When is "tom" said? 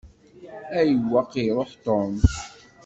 1.85-2.13